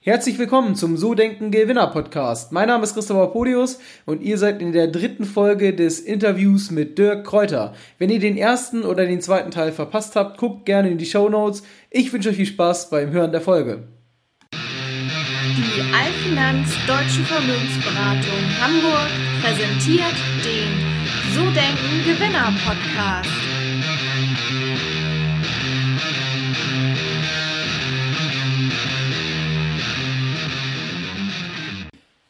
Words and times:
Herzlich 0.00 0.38
willkommen 0.38 0.76
zum 0.76 0.96
So 0.96 1.14
Denken 1.14 1.50
Gewinner 1.50 1.88
Podcast. 1.88 2.52
Mein 2.52 2.68
Name 2.68 2.84
ist 2.84 2.94
Christopher 2.94 3.26
Podius 3.32 3.80
und 4.06 4.22
ihr 4.22 4.38
seid 4.38 4.62
in 4.62 4.70
der 4.70 4.86
dritten 4.86 5.24
Folge 5.24 5.74
des 5.74 5.98
Interviews 5.98 6.70
mit 6.70 6.98
Dirk 6.98 7.26
Kräuter. 7.26 7.74
Wenn 7.98 8.08
ihr 8.08 8.20
den 8.20 8.36
ersten 8.36 8.84
oder 8.84 9.06
den 9.06 9.20
zweiten 9.20 9.50
Teil 9.50 9.72
verpasst 9.72 10.14
habt, 10.14 10.38
guckt 10.38 10.66
gerne 10.66 10.88
in 10.88 10.98
die 10.98 11.04
Show 11.04 11.28
Notes. 11.28 11.64
Ich 11.90 12.12
wünsche 12.12 12.28
euch 12.28 12.36
viel 12.36 12.46
Spaß 12.46 12.90
beim 12.90 13.10
Hören 13.10 13.32
der 13.32 13.40
Folge. 13.40 13.88
Die 14.52 15.82
Allfinanz 15.92 16.68
Deutsche 16.86 17.24
Vermögensberatung 17.24 18.44
Hamburg 18.60 19.10
präsentiert 19.42 20.14
den 20.44 21.34
So 21.34 21.42
Denken 21.50 22.04
Gewinner 22.04 22.54
Podcast. 22.64 23.47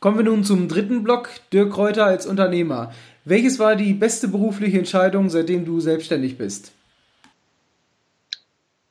Kommen 0.01 0.17
wir 0.17 0.25
nun 0.25 0.45
zum 0.45 0.69
dritten 0.69 1.03
Block, 1.03 1.29
Dirk 1.53 1.73
Kräuter 1.73 2.05
als 2.05 2.25
Unternehmer. 2.25 2.93
Welches 3.25 3.59
war 3.59 3.75
die 3.75 3.95
beste 3.95 4.29
berufliche 4.29 4.79
Entscheidung, 4.79 5.29
seitdem 5.29 5.65
du 5.65 5.81
selbstständig 5.81 6.39
bist? 6.39 6.73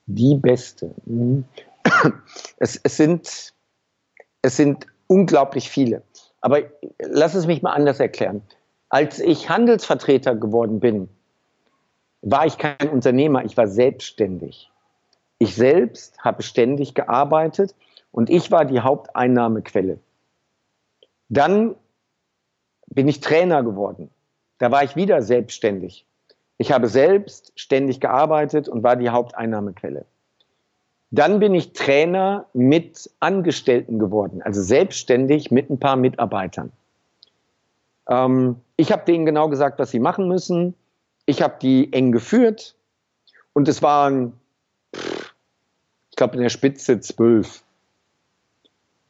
Die 0.05 0.35
beste. 0.35 0.93
Mhm. 1.05 1.45
Es, 2.59 2.79
es, 2.83 2.97
sind, 2.97 3.53
es 4.41 4.57
sind 4.57 4.87
unglaublich 5.07 5.69
viele. 5.69 6.01
Aber 6.41 6.61
lass 6.99 7.35
es 7.35 7.47
mich 7.47 7.61
mal 7.61 7.71
anders 7.71 7.99
erklären. 7.99 8.41
Als 8.89 9.19
ich 9.19 9.49
Handelsvertreter 9.49 10.35
geworden 10.35 10.79
bin, 10.79 11.07
war 12.21 12.45
ich 12.45 12.57
kein 12.57 12.89
Unternehmer, 12.89 13.45
ich 13.45 13.55
war 13.55 13.67
selbstständig. 13.67 14.69
Ich 15.39 15.55
selbst 15.55 16.17
habe 16.19 16.43
ständig 16.43 16.95
gearbeitet 16.95 17.75
und 18.11 18.29
ich 18.29 18.51
war 18.51 18.65
die 18.65 18.81
Haupteinnahmequelle. 18.81 19.99
Dann 21.29 21.75
bin 22.87 23.07
ich 23.07 23.19
Trainer 23.19 23.63
geworden. 23.63 24.09
Da 24.59 24.71
war 24.71 24.83
ich 24.83 24.95
wieder 24.95 25.21
selbstständig. 25.21 26.05
Ich 26.57 26.71
habe 26.71 26.87
selbst 26.87 27.51
ständig 27.55 27.99
gearbeitet 27.99 28.67
und 28.67 28.83
war 28.83 28.95
die 28.95 29.09
Haupteinnahmequelle. 29.09 30.05
Dann 31.11 31.39
bin 31.39 31.53
ich 31.53 31.73
Trainer 31.73 32.47
mit 32.53 33.09
Angestellten 33.19 33.99
geworden, 33.99 34.41
also 34.41 34.61
selbstständig 34.61 35.51
mit 35.51 35.69
ein 35.69 35.79
paar 35.79 35.95
Mitarbeitern. 35.95 36.71
Ähm, 38.09 38.57
ich 38.75 38.91
habe 38.91 39.05
denen 39.05 39.25
genau 39.25 39.47
gesagt, 39.47 39.79
was 39.79 39.91
sie 39.91 39.99
machen 39.99 40.27
müssen. 40.27 40.73
Ich 41.25 41.41
habe 41.41 41.55
die 41.61 41.93
eng 41.93 42.11
geführt 42.11 42.75
und 43.53 43.67
es 43.67 43.81
waren, 43.81 44.33
ich 44.93 46.15
glaube, 46.15 46.35
in 46.35 46.41
der 46.41 46.49
Spitze 46.49 46.99
zwölf. 46.99 47.63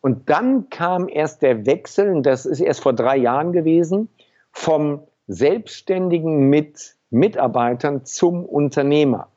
Und 0.01 0.29
dann 0.29 0.69
kam 0.69 1.09
erst 1.09 1.41
der 1.41 1.65
Wechsel, 1.65 2.13
und 2.13 2.23
das 2.23 2.45
ist 2.45 2.59
erst 2.59 2.81
vor 2.81 2.93
drei 2.93 3.17
Jahren 3.17 3.51
gewesen, 3.51 4.09
vom 4.51 5.01
Selbstständigen 5.27 6.49
mit 6.49 6.95
Mitarbeitern 7.09 8.05
zum 8.05 8.45
Unternehmer. 8.45 9.29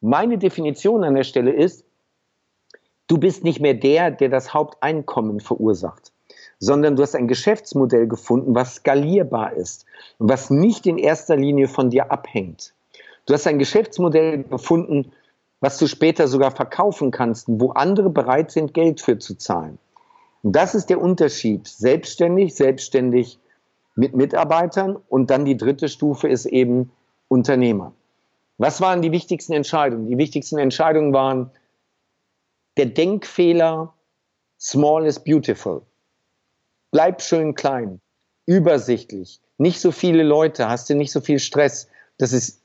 Meine 0.00 0.38
Definition 0.38 1.04
an 1.04 1.14
der 1.14 1.24
Stelle 1.24 1.52
ist, 1.52 1.84
du 3.06 3.18
bist 3.18 3.44
nicht 3.44 3.60
mehr 3.60 3.74
der, 3.74 4.10
der 4.10 4.28
das 4.28 4.52
Haupteinkommen 4.52 5.40
verursacht, 5.40 6.12
sondern 6.58 6.96
du 6.96 7.02
hast 7.02 7.14
ein 7.14 7.28
Geschäftsmodell 7.28 8.06
gefunden, 8.06 8.54
was 8.54 8.76
skalierbar 8.76 9.52
ist 9.52 9.86
und 10.18 10.28
was 10.28 10.50
nicht 10.50 10.86
in 10.86 10.98
erster 10.98 11.36
Linie 11.36 11.68
von 11.68 11.90
dir 11.90 12.10
abhängt. 12.10 12.74
Du 13.26 13.34
hast 13.34 13.46
ein 13.46 13.58
Geschäftsmodell 13.58 14.44
gefunden, 14.44 15.12
was 15.60 15.78
du 15.78 15.86
später 15.86 16.28
sogar 16.28 16.50
verkaufen 16.50 17.10
kannst, 17.10 17.46
wo 17.48 17.70
andere 17.70 18.10
bereit 18.10 18.50
sind, 18.50 18.74
Geld 18.74 19.00
für 19.00 19.18
zu 19.18 19.36
zahlen. 19.36 19.78
Und 20.42 20.52
das 20.52 20.74
ist 20.74 20.90
der 20.90 21.00
Unterschied. 21.00 21.66
Selbstständig, 21.66 22.54
selbstständig 22.54 23.38
mit 23.94 24.14
Mitarbeitern 24.14 24.96
und 25.08 25.30
dann 25.30 25.44
die 25.44 25.56
dritte 25.56 25.88
Stufe 25.88 26.28
ist 26.28 26.46
eben 26.46 26.92
Unternehmer. 27.28 27.92
Was 28.58 28.80
waren 28.80 29.02
die 29.02 29.12
wichtigsten 29.12 29.52
Entscheidungen? 29.52 30.06
Die 30.06 30.18
wichtigsten 30.18 30.58
Entscheidungen 30.58 31.12
waren 31.12 31.50
der 32.76 32.86
Denkfehler, 32.86 33.92
small 34.60 35.06
is 35.06 35.18
beautiful. 35.18 35.82
Bleib 36.90 37.20
schön 37.22 37.54
klein, 37.54 38.00
übersichtlich, 38.46 39.40
nicht 39.58 39.80
so 39.80 39.90
viele 39.90 40.22
Leute, 40.22 40.68
hast 40.68 40.88
du 40.90 40.94
nicht 40.94 41.12
so 41.12 41.20
viel 41.20 41.38
Stress. 41.38 41.88
Das 42.18 42.32
ist 42.32 42.62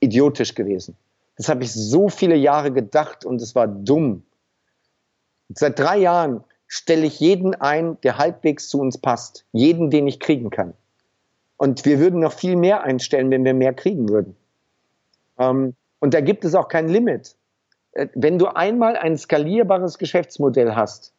idiotisch 0.00 0.54
gewesen. 0.54 0.96
Das 1.36 1.48
habe 1.48 1.64
ich 1.64 1.72
so 1.72 2.08
viele 2.08 2.36
Jahre 2.36 2.72
gedacht 2.72 3.24
und 3.24 3.40
es 3.42 3.54
war 3.54 3.66
dumm. 3.66 4.22
Seit 5.48 5.78
drei 5.78 5.98
Jahren 5.98 6.44
stelle 6.66 7.06
ich 7.06 7.20
jeden 7.20 7.54
ein, 7.54 8.00
der 8.02 8.18
halbwegs 8.18 8.68
zu 8.68 8.80
uns 8.80 8.98
passt. 8.98 9.44
Jeden, 9.52 9.90
den 9.90 10.06
ich 10.06 10.20
kriegen 10.20 10.50
kann. 10.50 10.74
Und 11.56 11.84
wir 11.84 11.98
würden 11.98 12.20
noch 12.20 12.32
viel 12.32 12.56
mehr 12.56 12.82
einstellen, 12.82 13.30
wenn 13.30 13.44
wir 13.44 13.54
mehr 13.54 13.74
kriegen 13.74 14.08
würden. 14.08 14.36
Ähm, 15.38 15.74
und 16.00 16.14
da 16.14 16.20
gibt 16.20 16.44
es 16.44 16.54
auch 16.54 16.68
kein 16.68 16.88
Limit. 16.88 17.36
Äh, 17.92 18.08
wenn 18.14 18.38
du 18.38 18.46
einmal 18.48 18.96
ein 18.96 19.16
skalierbares 19.16 19.98
Geschäftsmodell 19.98 20.74
hast, 20.74 21.12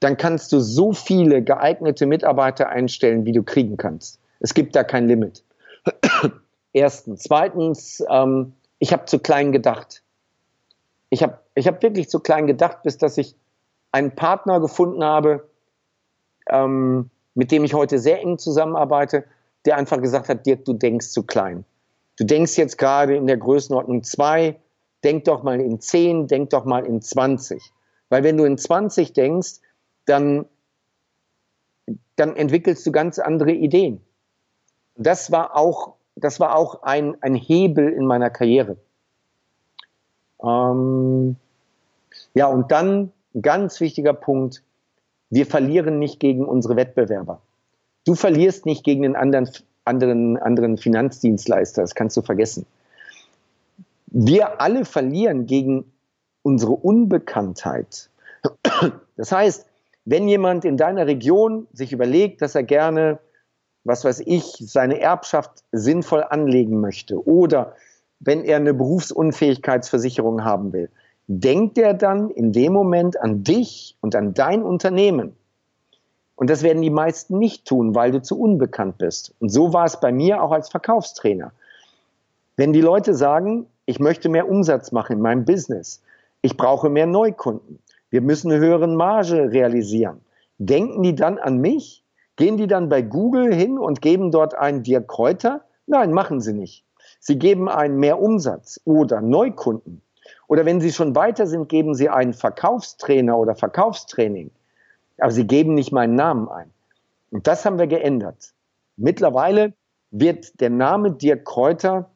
dann 0.00 0.16
kannst 0.16 0.52
du 0.52 0.60
so 0.60 0.92
viele 0.92 1.42
geeignete 1.42 2.06
Mitarbeiter 2.06 2.68
einstellen, 2.68 3.24
wie 3.24 3.32
du 3.32 3.42
kriegen 3.42 3.76
kannst. 3.76 4.18
Es 4.40 4.52
gibt 4.52 4.74
da 4.74 4.82
kein 4.82 5.06
Limit. 5.06 5.44
Erstens. 6.72 7.22
Zweitens, 7.22 8.02
ähm, 8.10 8.52
ich 8.82 8.92
habe 8.92 9.04
zu 9.04 9.20
klein 9.20 9.52
gedacht. 9.52 10.02
Ich 11.08 11.22
habe 11.22 11.38
ich 11.54 11.68
hab 11.68 11.80
wirklich 11.84 12.08
zu 12.08 12.18
klein 12.18 12.48
gedacht, 12.48 12.82
bis 12.82 12.98
dass 12.98 13.16
ich 13.16 13.36
einen 13.92 14.16
Partner 14.16 14.58
gefunden 14.58 15.04
habe, 15.04 15.48
ähm, 16.48 17.08
mit 17.34 17.52
dem 17.52 17.62
ich 17.62 17.74
heute 17.74 18.00
sehr 18.00 18.20
eng 18.20 18.38
zusammenarbeite, 18.38 19.24
der 19.66 19.76
einfach 19.76 20.00
gesagt 20.00 20.28
hat, 20.28 20.46
Dirk, 20.46 20.64
du 20.64 20.72
denkst 20.72 21.10
zu 21.10 21.22
klein. 21.22 21.64
Du 22.18 22.24
denkst 22.24 22.56
jetzt 22.56 22.76
gerade 22.76 23.14
in 23.14 23.28
der 23.28 23.36
Größenordnung 23.36 24.02
zwei, 24.02 24.58
denk 25.04 25.26
doch 25.26 25.44
mal 25.44 25.60
in 25.60 25.78
zehn, 25.78 26.26
denk 26.26 26.50
doch 26.50 26.64
mal 26.64 26.84
in 26.84 27.00
20. 27.00 27.62
Weil 28.08 28.24
wenn 28.24 28.36
du 28.36 28.44
in 28.44 28.58
20 28.58 29.12
denkst, 29.12 29.60
dann, 30.06 30.46
dann 32.16 32.34
entwickelst 32.34 32.84
du 32.84 32.90
ganz 32.90 33.20
andere 33.20 33.52
Ideen. 33.52 34.04
Das 34.96 35.30
war 35.30 35.54
auch 35.54 35.94
das 36.16 36.40
war 36.40 36.56
auch 36.56 36.82
ein, 36.82 37.16
ein 37.22 37.34
Hebel 37.34 37.88
in 37.88 38.06
meiner 38.06 38.30
Karriere. 38.30 38.76
Ähm, 40.42 41.36
ja, 42.34 42.46
und 42.46 42.70
dann 42.70 43.12
ein 43.34 43.42
ganz 43.42 43.80
wichtiger 43.80 44.12
Punkt, 44.12 44.62
wir 45.30 45.46
verlieren 45.46 45.98
nicht 45.98 46.20
gegen 46.20 46.44
unsere 46.44 46.76
Wettbewerber. 46.76 47.40
Du 48.04 48.14
verlierst 48.14 48.66
nicht 48.66 48.84
gegen 48.84 49.04
einen 49.04 49.16
anderen, 49.16 49.48
anderen, 49.84 50.36
anderen 50.36 50.76
Finanzdienstleister, 50.78 51.82
das 51.82 51.94
kannst 51.94 52.16
du 52.16 52.22
vergessen. 52.22 52.66
Wir 54.08 54.60
alle 54.60 54.84
verlieren 54.84 55.46
gegen 55.46 55.90
unsere 56.42 56.72
Unbekanntheit. 56.72 58.10
Das 59.16 59.30
heißt, 59.30 59.66
wenn 60.04 60.26
jemand 60.26 60.64
in 60.64 60.76
deiner 60.76 61.06
Region 61.06 61.68
sich 61.72 61.92
überlegt, 61.92 62.42
dass 62.42 62.54
er 62.54 62.64
gerne 62.64 63.20
was 63.84 64.04
weiß 64.04 64.22
ich, 64.26 64.56
seine 64.60 65.00
Erbschaft 65.00 65.64
sinnvoll 65.72 66.24
anlegen 66.24 66.80
möchte 66.80 67.26
oder 67.26 67.74
wenn 68.20 68.44
er 68.44 68.56
eine 68.56 68.74
Berufsunfähigkeitsversicherung 68.74 70.44
haben 70.44 70.72
will, 70.72 70.88
denkt 71.26 71.78
er 71.78 71.94
dann 71.94 72.30
in 72.30 72.52
dem 72.52 72.72
Moment 72.72 73.20
an 73.20 73.42
dich 73.42 73.96
und 74.00 74.14
an 74.14 74.34
dein 74.34 74.62
Unternehmen. 74.62 75.34
Und 76.36 76.50
das 76.50 76.62
werden 76.62 76.82
die 76.82 76.90
meisten 76.90 77.38
nicht 77.38 77.66
tun, 77.66 77.94
weil 77.94 78.10
du 78.10 78.22
zu 78.22 78.38
unbekannt 78.38 78.98
bist. 78.98 79.34
Und 79.38 79.50
so 79.50 79.72
war 79.72 79.84
es 79.84 80.00
bei 80.00 80.12
mir 80.12 80.42
auch 80.42 80.52
als 80.52 80.68
Verkaufstrainer. 80.68 81.52
Wenn 82.56 82.72
die 82.72 82.80
Leute 82.80 83.14
sagen, 83.14 83.66
ich 83.86 83.98
möchte 83.98 84.28
mehr 84.28 84.48
Umsatz 84.48 84.92
machen 84.92 85.14
in 85.14 85.20
meinem 85.20 85.44
Business, 85.44 86.02
ich 86.42 86.56
brauche 86.56 86.88
mehr 86.88 87.06
Neukunden, 87.06 87.78
wir 88.10 88.20
müssen 88.20 88.50
eine 88.50 88.60
höhere 88.60 88.88
Marge 88.88 89.52
realisieren, 89.52 90.20
denken 90.58 91.02
die 91.02 91.14
dann 91.14 91.38
an 91.38 91.58
mich 91.58 92.01
Gehen 92.36 92.56
die 92.56 92.66
dann 92.66 92.88
bei 92.88 93.02
Google 93.02 93.54
hin 93.54 93.78
und 93.78 94.00
geben 94.00 94.30
dort 94.30 94.54
einen 94.54 94.82
Dirk 94.82 95.08
Kräuter? 95.08 95.62
Nein, 95.86 96.12
machen 96.12 96.40
sie 96.40 96.54
nicht. 96.54 96.84
Sie 97.20 97.38
geben 97.38 97.68
einen 97.68 97.96
mehr 97.98 98.20
Umsatz 98.20 98.80
oder 98.84 99.20
Neukunden. 99.20 100.02
Oder 100.48 100.64
wenn 100.64 100.80
sie 100.80 100.92
schon 100.92 101.14
weiter 101.14 101.46
sind, 101.46 101.68
geben 101.68 101.94
sie 101.94 102.08
einen 102.08 102.32
Verkaufstrainer 102.32 103.38
oder 103.38 103.54
Verkaufstraining. 103.54 104.50
Aber 105.18 105.30
sie 105.30 105.46
geben 105.46 105.74
nicht 105.74 105.92
meinen 105.92 106.14
Namen 106.14 106.48
ein. 106.48 106.70
Und 107.30 107.46
das 107.46 107.64
haben 107.64 107.78
wir 107.78 107.86
geändert. 107.86 108.52
Mittlerweile 108.96 109.72
wird 110.10 110.60
der 110.60 110.70
Name 110.70 111.12
Dirk 111.12 111.44
Kräuter, 111.44 112.10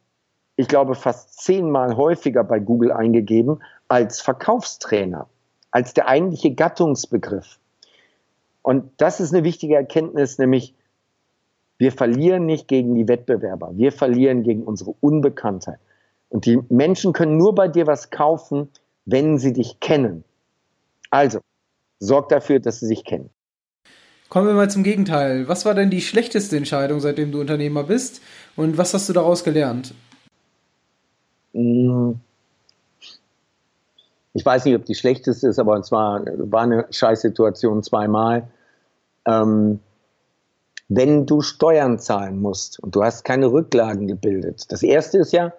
ich 0.56 0.68
glaube, 0.68 0.94
fast 0.94 1.40
zehnmal 1.42 1.96
häufiger 1.96 2.44
bei 2.44 2.58
Google 2.58 2.92
eingegeben 2.92 3.62
als 3.88 4.20
Verkaufstrainer, 4.20 5.28
als 5.70 5.94
der 5.94 6.08
eigentliche 6.08 6.54
Gattungsbegriff. 6.54 7.58
Und 8.66 8.90
das 8.96 9.20
ist 9.20 9.32
eine 9.32 9.44
wichtige 9.44 9.76
Erkenntnis, 9.76 10.38
nämlich 10.38 10.74
wir 11.78 11.92
verlieren 11.92 12.46
nicht 12.46 12.66
gegen 12.66 12.96
die 12.96 13.06
Wettbewerber, 13.06 13.70
wir 13.76 13.92
verlieren 13.92 14.42
gegen 14.42 14.64
unsere 14.64 14.92
Unbekanntheit. 14.98 15.78
Und 16.30 16.46
die 16.46 16.58
Menschen 16.68 17.12
können 17.12 17.36
nur 17.36 17.54
bei 17.54 17.68
dir 17.68 17.86
was 17.86 18.10
kaufen, 18.10 18.68
wenn 19.04 19.38
sie 19.38 19.52
dich 19.52 19.78
kennen. 19.78 20.24
Also, 21.10 21.38
sorg 22.00 22.28
dafür, 22.28 22.58
dass 22.58 22.80
sie 22.80 22.86
sich 22.86 23.04
kennen. 23.04 23.30
Kommen 24.30 24.48
wir 24.48 24.54
mal 24.54 24.68
zum 24.68 24.82
Gegenteil. 24.82 25.46
Was 25.46 25.64
war 25.64 25.74
denn 25.74 25.90
die 25.90 26.00
schlechteste 26.00 26.56
Entscheidung, 26.56 26.98
seitdem 26.98 27.30
du 27.30 27.40
Unternehmer 27.40 27.84
bist? 27.84 28.20
Und 28.56 28.78
was 28.78 28.92
hast 28.94 29.08
du 29.08 29.12
daraus 29.12 29.44
gelernt? 29.44 29.94
Hm. 31.54 32.18
Ich 34.34 34.44
weiß 34.44 34.64
nicht, 34.64 34.74
ob 34.74 34.84
die 34.86 34.96
schlechteste 34.96 35.46
ist, 35.46 35.60
aber 35.60 35.78
es 35.78 35.92
war, 35.92 36.24
war 36.26 36.62
eine 36.62 36.86
Scheißsituation 36.90 37.84
zweimal. 37.84 38.48
Ähm, 39.26 39.80
wenn 40.88 41.26
du 41.26 41.42
Steuern 41.42 41.98
zahlen 41.98 42.40
musst 42.40 42.78
und 42.80 42.94
du 42.94 43.02
hast 43.02 43.24
keine 43.24 43.50
Rücklagen 43.50 44.06
gebildet. 44.06 44.70
Das 44.70 44.82
erste 44.82 45.18
ist 45.18 45.32
ja, 45.32 45.52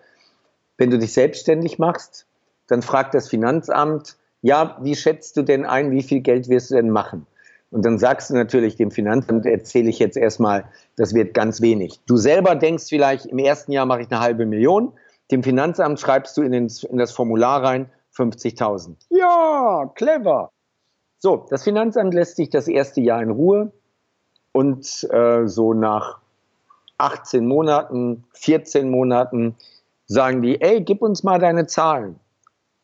wenn 0.78 0.90
du 0.90 0.98
dich 0.98 1.14
selbstständig 1.14 1.80
machst, 1.80 2.26
dann 2.68 2.82
fragt 2.82 3.14
das 3.14 3.28
Finanzamt, 3.28 4.16
ja, 4.42 4.78
wie 4.82 4.96
schätzt 4.96 5.36
du 5.36 5.42
denn 5.42 5.66
ein, 5.66 5.92
wie 5.92 6.04
viel 6.04 6.22
Geld 6.22 6.48
wirst 6.48 6.72
du 6.72 6.76
denn 6.76 6.90
machen? 6.90 7.26
Und 7.70 7.86
dann 7.86 7.98
sagst 7.98 8.30
du 8.30 8.36
natürlich 8.36 8.78
dem 8.78 8.92
Finanzamt, 8.92 9.46
erzähle 9.46 9.90
ich 9.90 10.00
jetzt 10.00 10.16
erstmal, 10.16 10.66
das 10.96 11.14
wird 11.14 11.34
ganz 11.34 11.60
wenig. 11.60 12.00
Du 12.06 12.16
selber 12.16 12.56
denkst 12.56 12.86
vielleicht, 12.88 13.26
im 13.26 13.40
ersten 13.40 13.74
Jahr 13.74 13.86
mache 13.86 14.02
ich 14.02 14.12
eine 14.12 14.22
halbe 14.22 14.46
Million. 14.46 14.94
Dem 15.32 15.44
Finanzamt 15.44 16.00
schreibst 16.00 16.38
du 16.38 16.44
in, 16.44 16.54
den, 16.54 16.72
in 16.90 16.98
das 16.98 17.12
Formular 17.12 17.64
rein 17.64 17.90
50.000. 18.16 18.96
Ja, 19.10 19.92
clever. 19.96 20.52
So, 21.20 21.48
das 21.50 21.64
Finanzamt 21.64 22.14
lässt 22.14 22.36
sich 22.36 22.50
das 22.50 22.68
erste 22.68 23.02
Jahr 23.02 23.24
in 23.24 23.32
Ruhe 23.32 23.72
und 24.52 25.08
äh, 25.12 25.48
so 25.48 25.74
nach 25.74 26.20
18 27.00 27.48
Monaten, 27.48 28.24
14 28.34 28.90
Monaten 28.90 29.56
sagen 30.06 30.44
die, 30.44 30.62
ey, 30.62 30.82
gib 30.82 31.02
uns 31.02 31.24
mal 31.24 31.40
deine 31.40 31.66
Zahlen. 31.66 32.20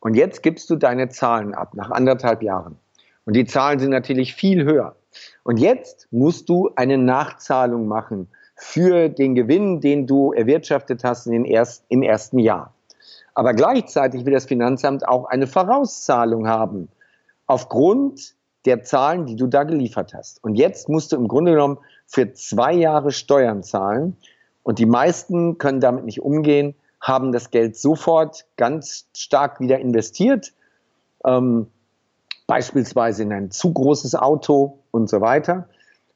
Und 0.00 0.14
jetzt 0.14 0.42
gibst 0.42 0.68
du 0.68 0.76
deine 0.76 1.08
Zahlen 1.08 1.54
ab, 1.54 1.74
nach 1.74 1.90
anderthalb 1.90 2.42
Jahren. 2.42 2.76
Und 3.24 3.34
die 3.34 3.46
Zahlen 3.46 3.78
sind 3.78 3.90
natürlich 3.90 4.34
viel 4.34 4.64
höher. 4.64 4.96
Und 5.44 5.58
jetzt 5.58 6.08
musst 6.10 6.48
du 6.48 6.70
eine 6.74 6.98
Nachzahlung 6.98 7.86
machen 7.86 8.28
für 8.56 9.08
den 9.08 9.34
Gewinn, 9.34 9.80
den 9.80 10.06
du 10.06 10.32
erwirtschaftet 10.32 11.04
hast 11.04 11.26
in 11.26 11.32
den 11.32 11.44
erst, 11.44 11.84
im 11.88 12.02
ersten 12.02 12.40
Jahr. 12.40 12.74
Aber 13.34 13.54
gleichzeitig 13.54 14.26
will 14.26 14.32
das 14.32 14.44
Finanzamt 14.44 15.06
auch 15.06 15.26
eine 15.26 15.46
Vorauszahlung 15.46 16.48
haben 16.48 16.88
aufgrund 17.46 18.34
der 18.64 18.82
Zahlen, 18.82 19.26
die 19.26 19.36
du 19.36 19.46
da 19.46 19.64
geliefert 19.64 20.14
hast. 20.14 20.42
Und 20.42 20.54
jetzt 20.54 20.88
musst 20.88 21.12
du 21.12 21.16
im 21.16 21.28
Grunde 21.28 21.52
genommen 21.52 21.78
für 22.06 22.32
zwei 22.32 22.72
Jahre 22.72 23.10
Steuern 23.12 23.62
zahlen. 23.62 24.16
Und 24.62 24.78
die 24.78 24.86
meisten 24.86 25.58
können 25.58 25.80
damit 25.80 26.04
nicht 26.04 26.22
umgehen, 26.22 26.74
haben 27.00 27.32
das 27.32 27.50
Geld 27.50 27.76
sofort 27.76 28.46
ganz 28.56 29.06
stark 29.14 29.60
wieder 29.60 29.78
investiert. 29.78 30.54
Ähm, 31.26 31.66
beispielsweise 32.46 33.22
in 33.22 33.32
ein 33.32 33.50
zu 33.50 33.72
großes 33.72 34.14
Auto 34.14 34.78
und 34.90 35.08
so 35.08 35.20
weiter. 35.20 35.68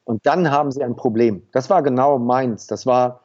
Und 0.04 0.24
dann 0.24 0.50
haben 0.50 0.72
sie 0.72 0.82
ein 0.82 0.96
Problem. 0.96 1.46
Das 1.52 1.68
war 1.68 1.82
genau 1.82 2.18
meins. 2.18 2.66
Das 2.66 2.86
war 2.86 3.20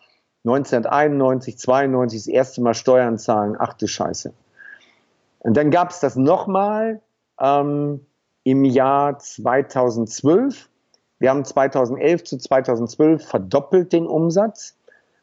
1991, 0.46 1.58
92 1.58 2.20
das 2.20 2.28
erste 2.28 2.62
Mal 2.62 2.74
Steuern 2.74 3.18
zahlen. 3.18 3.56
Ach 3.58 3.74
du 3.74 3.88
Scheiße. 3.88 4.34
Und 5.40 5.56
dann 5.56 5.72
gab 5.72 5.92
es 5.92 6.02
das 6.02 6.18
nochmal 6.18 7.02
ähm, 7.44 8.06
im 8.44 8.66
Jahr 8.66 9.20
2012. 9.20 10.70
Wir 11.20 11.30
haben 11.30 11.46
2011 11.46 12.24
zu 12.24 12.38
2012 12.38 13.26
verdoppelt 13.26 13.94
den 13.94 14.08
Umsatz, 14.08 14.76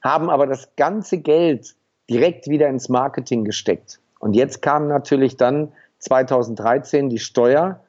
haben 0.02 0.30
aber 0.30 0.46
das 0.46 0.76
ganze 0.76 1.18
Geld 1.18 1.74
direkt 2.08 2.48
wieder 2.48 2.68
ins 2.68 2.88
Marketing 2.88 3.44
gesteckt. 3.44 4.00
Und 4.18 4.34
jetzt 4.34 4.62
kam 4.62 4.88
natürlich 4.88 5.36
dann 5.36 5.72
2013 5.98 7.08
die 7.08 7.18
Steuer 7.18 7.80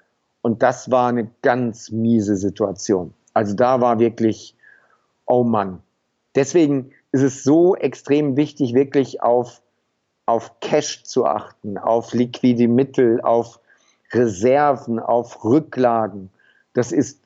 und 0.42 0.63
das 0.63 0.92
war 0.92 1.10
eine 1.10 1.30
ganz 1.42 1.92
miese 1.92 2.36
Situation. 2.36 3.13
Also 3.34 3.56
da 3.56 3.80
war 3.81 4.00
wirklich, 4.00 4.56
oh 5.25 5.44
Mann. 5.44 5.81
Deswegen 6.36 6.92
ist 7.12 7.22
es 7.22 7.44
so 7.44 7.75
extrem 7.75 8.36
wichtig, 8.38 8.74
wirklich 8.74 9.22
auf, 9.22 9.62
auf 10.25 10.60
Cash 10.60 11.04
zu 11.04 11.25
achten, 11.25 11.77
auf 11.77 12.13
liquide 12.13 12.68
Mittel, 12.68 13.22
auf 13.22 13.61
Reserven, 14.13 15.00
auf 15.00 15.44
Rücklagen. 15.44 16.30
Das 16.74 16.92
ist 16.92 17.19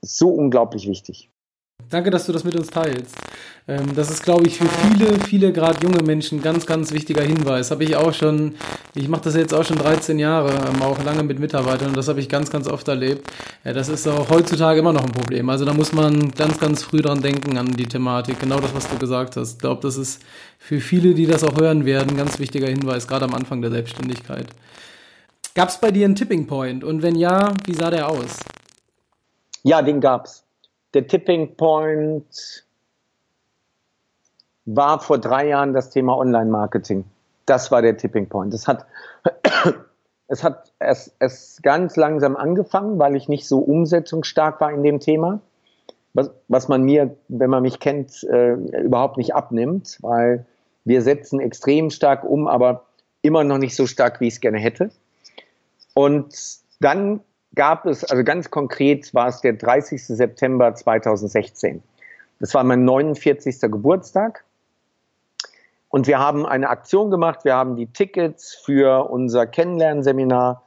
so 0.00 0.28
unglaublich 0.28 0.88
wichtig. 0.88 1.30
Danke, 1.90 2.10
dass 2.10 2.26
du 2.26 2.32
das 2.32 2.44
mit 2.44 2.54
uns 2.56 2.68
teilst. 2.68 3.16
Ähm, 3.68 3.94
das 3.94 4.10
ist, 4.10 4.22
glaube 4.22 4.46
ich, 4.46 4.58
für 4.58 4.66
viele, 4.66 5.18
viele 5.20 5.52
gerade 5.52 5.84
junge 5.84 6.02
Menschen 6.02 6.42
ganz, 6.42 6.66
ganz 6.66 6.92
wichtiger 6.92 7.22
Hinweis. 7.22 7.70
Habe 7.70 7.84
ich 7.84 7.96
auch 7.96 8.12
schon, 8.12 8.54
ich 8.94 9.08
mache 9.08 9.22
das 9.24 9.36
jetzt 9.36 9.52
auch 9.52 9.64
schon 9.64 9.76
13 9.76 10.18
Jahre, 10.18 10.50
ähm, 10.50 10.82
auch 10.82 11.02
lange 11.04 11.22
mit 11.22 11.38
Mitarbeitern 11.38 11.88
und 11.88 11.96
das 11.96 12.08
habe 12.08 12.20
ich 12.20 12.28
ganz, 12.28 12.50
ganz 12.50 12.66
oft 12.66 12.88
erlebt. 12.88 13.30
Das 13.64 13.88
ist 13.88 14.08
auch 14.08 14.30
heutzutage 14.30 14.80
immer 14.80 14.92
noch 14.92 15.04
ein 15.04 15.12
Problem. 15.12 15.48
Also 15.50 15.64
da 15.64 15.74
muss 15.74 15.92
man 15.92 16.30
ganz, 16.32 16.58
ganz 16.58 16.82
früh 16.82 17.02
dran 17.02 17.20
denken 17.20 17.58
an 17.58 17.72
die 17.72 17.86
Thematik. 17.86 18.40
Genau 18.40 18.58
das, 18.58 18.74
was 18.74 18.88
du 18.88 18.98
gesagt 18.98 19.36
hast. 19.36 19.52
Ich 19.52 19.58
glaube, 19.58 19.82
das 19.82 19.96
ist 19.96 20.22
für 20.58 20.80
viele, 20.80 21.14
die 21.14 21.26
das 21.26 21.44
auch 21.44 21.60
hören 21.60 21.84
werden, 21.84 22.10
ein 22.10 22.16
ganz 22.16 22.38
wichtiger 22.38 22.68
Hinweis, 22.68 23.06
gerade 23.06 23.26
am 23.26 23.34
Anfang 23.34 23.60
der 23.60 23.70
Selbstständigkeit. 23.70 24.46
Gab 25.54 25.68
es 25.68 25.76
bei 25.76 25.90
dir 25.90 26.06
einen 26.06 26.14
Tipping 26.14 26.46
Point? 26.46 26.82
Und 26.82 27.02
wenn 27.02 27.14
ja, 27.14 27.52
wie 27.66 27.74
sah 27.74 27.90
der 27.90 28.08
aus? 28.08 28.38
Ja, 29.62 29.82
den 29.82 30.00
gab's. 30.00 30.44
Der 30.94 31.06
Tipping 31.06 31.56
Point 31.56 32.64
war 34.64 34.98
vor 35.00 35.18
drei 35.18 35.48
Jahren 35.48 35.74
das 35.74 35.90
Thema 35.90 36.16
Online-Marketing. 36.16 37.04
Das 37.44 37.70
war 37.70 37.82
der 37.82 37.98
Tipping 37.98 38.30
Point. 38.30 38.54
Es 38.54 38.66
hat, 38.66 38.86
es 40.28 40.42
hat 40.42 40.72
es, 40.78 41.14
es 41.18 41.60
ganz 41.62 41.96
langsam 41.96 42.34
angefangen, 42.34 42.98
weil 42.98 43.14
ich 43.14 43.28
nicht 43.28 43.46
so 43.46 43.58
umsetzungsstark 43.58 44.58
war 44.58 44.72
in 44.72 44.82
dem 44.82 45.00
Thema. 45.00 45.40
Was, 46.14 46.30
was 46.48 46.68
man 46.68 46.82
mir, 46.82 47.14
wenn 47.28 47.50
man 47.50 47.62
mich 47.62 47.78
kennt, 47.78 48.24
äh, 48.24 48.52
überhaupt 48.54 49.18
nicht 49.18 49.34
abnimmt, 49.34 49.98
weil 50.00 50.46
wir 50.84 51.02
setzen 51.02 51.40
extrem 51.40 51.90
stark 51.90 52.24
um, 52.24 52.48
aber 52.48 52.84
immer 53.20 53.44
noch 53.44 53.58
nicht 53.58 53.76
so 53.76 53.86
stark, 53.86 54.20
wie 54.20 54.28
ich 54.28 54.34
es 54.34 54.40
gerne 54.40 54.58
hätte. 54.58 54.90
Und 55.94 56.34
dann 56.80 57.20
gab 57.54 57.86
es, 57.86 58.04
also 58.04 58.24
ganz 58.24 58.50
konkret 58.50 59.12
war 59.14 59.28
es 59.28 59.40
der 59.40 59.54
30. 59.54 60.06
September 60.06 60.74
2016. 60.74 61.82
Das 62.40 62.54
war 62.54 62.64
mein 62.64 62.84
49. 62.84 63.60
Geburtstag. 63.62 64.44
Und 65.88 66.06
wir 66.06 66.18
haben 66.18 66.46
eine 66.46 66.70
Aktion 66.70 67.10
gemacht. 67.10 67.44
Wir 67.44 67.54
haben 67.54 67.76
die 67.76 67.86
Tickets 67.86 68.54
für 68.54 69.10
unser 69.10 69.46
Kennenlernseminar 69.46 70.62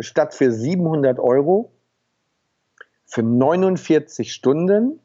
statt 0.00 0.34
für 0.34 0.50
700 0.50 1.18
Euro 1.18 1.70
für 3.12 3.22
49 3.22 4.32
Stunden 4.32 4.98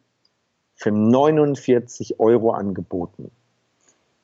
für 0.76 0.92
49 0.92 2.22
Euro 2.22 2.52
angeboten. 2.52 3.32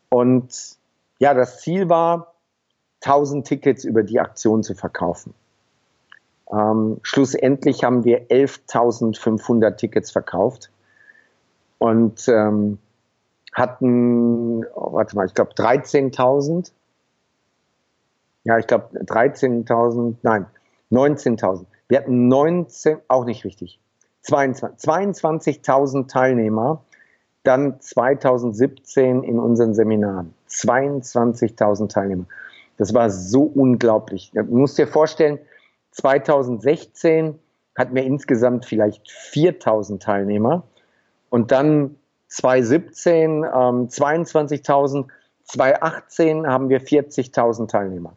Und 0.10 0.78
ja, 1.20 1.34
das 1.34 1.60
Ziel 1.60 1.90
war, 1.90 2.33
1000 3.04 3.46
Tickets 3.46 3.84
über 3.84 4.04
die 4.04 4.20
Aktion 4.20 4.64
zu 4.64 4.76
verkaufen. 4.76 5.34
Ähm, 6.52 7.00
schlussendlich 7.04 7.84
haben 7.84 8.04
wir 8.04 8.28
11.500 8.28 9.76
Tickets 9.76 10.12
verkauft 10.12 10.70
und 11.80 12.28
ähm, 12.28 12.80
hatten, 13.54 14.66
oh, 14.74 14.94
warte 14.94 15.16
mal, 15.16 15.26
ich 15.26 15.34
glaube 15.34 15.54
13.000. 15.54 16.72
Ja, 18.46 18.58
ich 18.58 18.68
glaube 18.68 19.00
13.000, 19.00 20.16
nein, 20.22 20.46
19.000. 20.92 21.66
Wir 21.88 22.00
hatten 22.00 22.28
19, 22.28 22.98
auch 23.08 23.26
nicht 23.26 23.44
wichtig, 23.44 23.80
22.000 24.26 24.78
22 24.78 25.62
Teilnehmer, 26.08 26.84
dann 27.44 27.80
2017 27.80 29.24
in 29.24 29.40
unseren 29.40 29.74
Seminaren. 29.74 30.34
22.000 30.50 31.90
Teilnehmer. 31.90 32.26
Das 32.78 32.94
war 32.94 33.10
so 33.10 33.44
unglaublich. 33.44 34.32
Du 34.34 34.44
musst 34.44 34.78
dir 34.78 34.88
vorstellen, 34.88 35.40
2016 35.92 37.40
hatten 37.76 37.96
wir 37.96 38.04
insgesamt 38.04 38.66
vielleicht 38.66 39.10
4000 39.10 40.02
Teilnehmer 40.02 40.64
und 41.30 41.52
dann 41.52 41.96
2017 42.28 43.44
ähm, 43.44 43.44
22.000, 43.44 45.08
2018 45.44 46.48
haben 46.48 46.70
wir 46.70 46.82
40.000 46.82 47.68
Teilnehmer. 47.68 48.16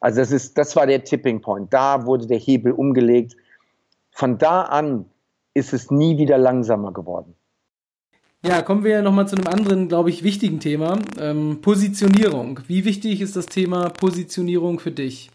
Also 0.00 0.20
das, 0.20 0.30
ist, 0.30 0.56
das 0.58 0.76
war 0.76 0.86
der 0.86 1.02
Tipping 1.02 1.40
Point. 1.40 1.72
Da 1.72 2.06
wurde 2.06 2.26
der 2.26 2.38
Hebel 2.38 2.72
umgelegt. 2.72 3.36
Von 4.12 4.38
da 4.38 4.62
an 4.62 5.06
ist 5.54 5.72
es 5.72 5.90
nie 5.90 6.18
wieder 6.18 6.38
langsamer 6.38 6.92
geworden. 6.92 7.34
Ja, 8.48 8.62
kommen 8.62 8.84
wir 8.84 9.02
nochmal 9.02 9.26
zu 9.26 9.34
einem 9.34 9.48
anderen, 9.48 9.88
glaube 9.88 10.08
ich, 10.08 10.22
wichtigen 10.22 10.60
Thema. 10.60 11.00
Ähm, 11.18 11.58
Positionierung. 11.62 12.60
Wie 12.68 12.84
wichtig 12.84 13.20
ist 13.20 13.34
das 13.34 13.46
Thema 13.46 13.88
Positionierung 13.88 14.78
für 14.78 14.92
dich? 14.92 15.32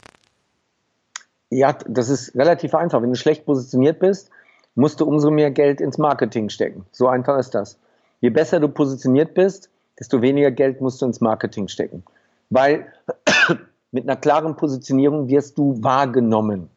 Ja, 1.50 1.74
das 1.74 2.08
ist 2.08 2.34
relativ 2.36 2.74
einfach. 2.74 3.01
Wenn 3.01 3.10
du 3.10 3.18
schlecht 3.18 3.46
positioniert 3.46 4.00
bist, 4.00 4.30
musst 4.75 5.01
du 5.01 5.06
umso 5.06 5.30
mehr 5.30 5.51
Geld 5.51 5.82
ins 5.82 5.98
Marketing 5.98 6.48
stecken. 6.48 6.86
So 6.94 7.10
einfach 7.10 7.38
ist 7.38 7.53
das. 7.53 7.77
Je 8.22 8.30
besser 8.30 8.62
du 8.62 8.70
positioniert 8.70 9.34
bist, 9.34 9.70
desto 10.00 10.22
weniger 10.22 10.51
Geld 10.51 10.80
musst 10.80 11.01
du 11.01 11.06
ins 11.06 11.20
Marketing 11.20 11.68
stecken. 11.68 12.06
Weil 12.50 12.94
mit 13.91 14.06
einer 14.06 14.15
klaren 14.15 14.56
Positionierung 14.56 15.27
wirst 15.27 15.58
du 15.58 15.84
wahrgenommen. 15.84 16.70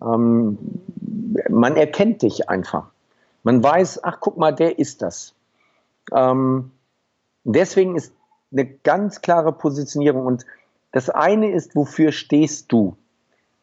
Ähm, 0.00 0.56
man 1.50 1.76
erkennt 1.76 2.22
dich 2.22 2.48
einfach. 2.48 2.86
Man 3.42 3.62
weiß, 3.62 4.02
ach 4.02 4.16
guck 4.18 4.38
mal, 4.38 4.52
der 4.52 4.78
ist 4.78 5.02
das. 5.02 5.34
Ähm, 6.10 6.72
deswegen 7.44 7.96
ist 7.96 8.12
eine 8.50 8.66
ganz 8.66 9.20
klare 9.20 9.52
Positionierung. 9.52 10.26
Und 10.26 10.46
das 10.92 11.10
eine 11.10 11.50
ist, 11.52 11.74
wofür 11.74 12.12
stehst 12.12 12.72
du? 12.72 12.96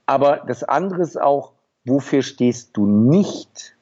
Aber 0.05 0.37
das 0.47 0.63
andere 0.63 1.01
ist 1.01 1.19
auch, 1.19 1.53
wofür 1.85 2.23
stehst 2.23 2.75
du 2.75 2.85
nicht? 2.85 3.75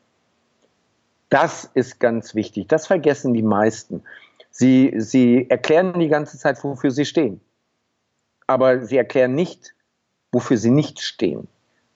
Das 1.30 1.70
ist 1.74 2.00
ganz 2.00 2.36
wichtig. 2.36 2.68
Das 2.68 2.88
vergessen 2.88 3.34
die 3.34 3.44
meisten. 3.44 4.04
Sie, 4.50 4.94
sie 4.98 5.50
erklären 5.50 6.00
die 6.00 6.08
ganze 6.08 6.38
Zeit, 6.38 6.64
wofür 6.64 6.92
sie 6.92 7.06
stehen. 7.06 7.42
Aber 8.48 8.86
sie 8.86 8.98
erklären 8.98 9.36
nicht, 9.36 9.76
wofür 10.32 10.58
sie 10.58 10.72
nicht 10.72 11.02
stehen. 11.02 11.48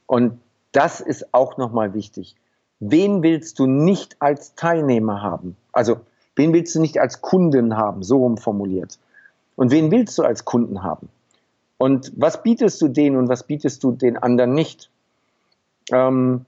Und 0.06 0.40
das 0.72 1.02
ist 1.02 1.34
auch 1.34 1.58
nochmal 1.58 1.94
wichtig. 1.94 2.36
Wen 2.80 3.24
willst 3.24 3.60
du 3.60 3.68
nicht 3.68 4.22
als 4.22 4.56
Teilnehmer 4.56 5.22
haben? 5.22 5.56
Also, 5.72 6.02
wen 6.36 6.54
willst 6.54 6.76
du 6.76 6.82
nicht 6.82 7.00
als 7.00 7.22
Kunden 7.22 7.78
haben? 7.78 8.04
So 8.04 8.18
rum 8.18 8.38
formuliert. 8.38 8.98
Und 9.56 9.72
wen 9.72 9.92
willst 9.92 10.18
du 10.18 10.24
als 10.24 10.46
Kunden 10.46 10.84
haben? 10.84 11.10
Und 11.78 12.12
was 12.16 12.44
bietest 12.44 12.82
du 12.82 12.88
denen 12.88 13.18
und 13.18 13.28
was 13.28 13.44
bietest 13.44 13.84
du 13.84 13.92
den 13.92 14.18
anderen 14.18 14.54
nicht? 14.54 14.90
Ähm, 15.92 16.46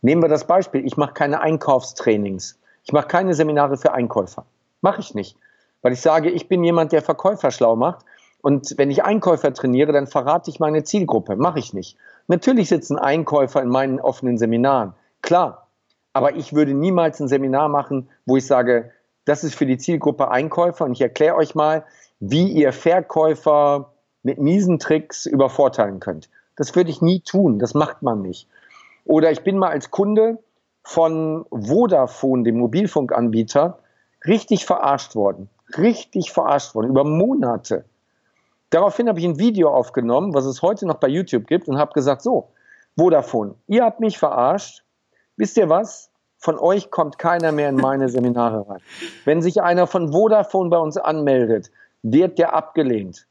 nehmen 0.00 0.22
wir 0.22 0.28
das 0.28 0.46
Beispiel. 0.46 0.86
Ich 0.86 0.96
mache 0.96 1.12
keine 1.12 1.40
Einkaufstrainings. 1.40 2.58
Ich 2.84 2.92
mache 2.92 3.08
keine 3.08 3.34
Seminare 3.34 3.76
für 3.76 3.92
Einkäufer. 3.92 4.44
Mache 4.80 5.00
ich 5.00 5.14
nicht. 5.14 5.36
Weil 5.82 5.92
ich 5.92 6.00
sage, 6.00 6.30
ich 6.30 6.48
bin 6.48 6.62
jemand, 6.64 6.92
der 6.92 7.02
Verkäufer 7.02 7.50
schlau 7.50 7.76
macht. 7.76 8.04
Und 8.40 8.74
wenn 8.76 8.90
ich 8.90 9.04
Einkäufer 9.04 9.52
trainiere, 9.52 9.92
dann 9.92 10.06
verrate 10.06 10.50
ich 10.50 10.60
meine 10.60 10.84
Zielgruppe. 10.84 11.36
Mache 11.36 11.58
ich 11.58 11.72
nicht. 11.72 11.96
Natürlich 12.28 12.68
sitzen 12.68 12.98
Einkäufer 12.98 13.62
in 13.62 13.68
meinen 13.68 14.00
offenen 14.00 14.38
Seminaren. 14.38 14.94
Klar. 15.20 15.68
Aber 16.12 16.36
ich 16.36 16.52
würde 16.52 16.74
niemals 16.74 17.20
ein 17.20 17.28
Seminar 17.28 17.68
machen, 17.68 18.08
wo 18.26 18.36
ich 18.36 18.46
sage, 18.46 18.90
das 19.24 19.44
ist 19.44 19.54
für 19.54 19.66
die 19.66 19.78
Zielgruppe 19.78 20.30
Einkäufer 20.30 20.84
und 20.84 20.92
ich 20.92 21.00
erkläre 21.00 21.36
euch 21.36 21.54
mal, 21.54 21.84
wie 22.20 22.48
ihr 22.48 22.72
Verkäufer 22.72 23.92
mit 24.22 24.38
miesen 24.38 24.78
Tricks 24.78 25.26
übervorteilen 25.26 26.00
könnt. 26.00 26.28
Das 26.56 26.74
würde 26.76 26.90
ich 26.90 27.02
nie 27.02 27.20
tun, 27.20 27.58
das 27.58 27.74
macht 27.74 28.02
man 28.02 28.22
nicht. 28.22 28.48
Oder 29.04 29.32
ich 29.32 29.42
bin 29.42 29.58
mal 29.58 29.70
als 29.70 29.90
Kunde 29.90 30.38
von 30.82 31.44
Vodafone, 31.50 32.44
dem 32.44 32.58
Mobilfunkanbieter, 32.58 33.78
richtig 34.26 34.66
verarscht 34.66 35.14
worden. 35.14 35.48
Richtig 35.76 36.32
verarscht 36.32 36.74
worden, 36.74 36.90
über 36.90 37.04
Monate. 37.04 37.84
Daraufhin 38.70 39.08
habe 39.08 39.18
ich 39.18 39.24
ein 39.24 39.38
Video 39.38 39.72
aufgenommen, 39.72 40.34
was 40.34 40.44
es 40.44 40.62
heute 40.62 40.86
noch 40.86 40.96
bei 40.96 41.08
YouTube 41.08 41.46
gibt, 41.46 41.68
und 41.68 41.78
habe 41.78 41.92
gesagt, 41.92 42.22
so, 42.22 42.48
Vodafone, 42.96 43.54
ihr 43.66 43.84
habt 43.84 44.00
mich 44.00 44.18
verarscht. 44.18 44.84
Wisst 45.36 45.56
ihr 45.56 45.68
was? 45.68 46.10
Von 46.38 46.58
euch 46.58 46.90
kommt 46.90 47.18
keiner 47.18 47.52
mehr 47.52 47.68
in 47.68 47.76
meine 47.76 48.08
Seminare 48.08 48.68
rein. 48.68 48.80
Wenn 49.24 49.42
sich 49.42 49.62
einer 49.62 49.86
von 49.86 50.12
Vodafone 50.12 50.70
bei 50.70 50.78
uns 50.78 50.96
anmeldet, 50.96 51.70
wird 52.02 52.38
der 52.38 52.54
abgelehnt. 52.54 53.26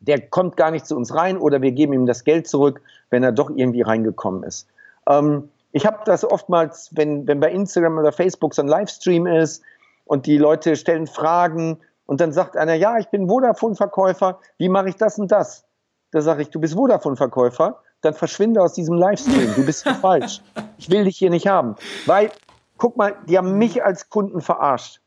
Der 0.00 0.20
kommt 0.20 0.56
gar 0.56 0.70
nicht 0.70 0.86
zu 0.86 0.96
uns 0.96 1.12
rein 1.14 1.36
oder 1.36 1.60
wir 1.60 1.72
geben 1.72 1.92
ihm 1.92 2.06
das 2.06 2.22
Geld 2.22 2.46
zurück, 2.46 2.80
wenn 3.10 3.24
er 3.24 3.32
doch 3.32 3.50
irgendwie 3.50 3.82
reingekommen 3.82 4.44
ist. 4.44 4.68
Ähm, 5.08 5.48
ich 5.72 5.84
habe 5.84 5.98
das 6.04 6.24
oftmals, 6.24 6.90
wenn, 6.92 7.26
wenn 7.26 7.40
bei 7.40 7.50
Instagram 7.50 7.98
oder 7.98 8.12
Facebook 8.12 8.54
so 8.54 8.62
ein 8.62 8.68
Livestream 8.68 9.26
ist 9.26 9.62
und 10.04 10.26
die 10.26 10.38
Leute 10.38 10.76
stellen 10.76 11.08
Fragen 11.08 11.78
und 12.06 12.20
dann 12.20 12.32
sagt 12.32 12.56
einer, 12.56 12.74
ja, 12.74 12.98
ich 12.98 13.08
bin 13.08 13.28
Vodafone-Verkäufer, 13.28 14.38
wie 14.56 14.68
mache 14.68 14.88
ich 14.88 14.96
das 14.96 15.18
und 15.18 15.30
das? 15.30 15.66
Da 16.12 16.22
sage 16.22 16.42
ich, 16.42 16.50
du 16.50 16.60
bist 16.60 16.74
Vodafone-Verkäufer, 16.74 17.82
dann 18.00 18.14
verschwinde 18.14 18.62
aus 18.62 18.74
diesem 18.74 18.96
Livestream, 18.96 19.54
du 19.54 19.64
bist 19.64 19.88
falsch. 20.00 20.40
Ich 20.78 20.90
will 20.90 21.04
dich 21.04 21.18
hier 21.18 21.30
nicht 21.30 21.46
haben. 21.46 21.76
Weil, 22.06 22.30
guck 22.76 22.96
mal, 22.96 23.16
die 23.28 23.36
haben 23.38 23.58
mich 23.58 23.84
als 23.84 24.08
Kunden 24.08 24.40
verarscht. 24.40 25.00